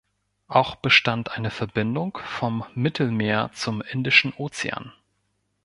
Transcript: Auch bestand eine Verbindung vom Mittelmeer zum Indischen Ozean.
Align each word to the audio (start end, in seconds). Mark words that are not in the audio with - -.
Auch 0.47 0.77
bestand 0.77 1.33
eine 1.37 1.51
Verbindung 1.51 2.17
vom 2.25 2.65
Mittelmeer 2.73 3.51
zum 3.53 3.83
Indischen 3.83 4.33
Ozean. 4.33 4.91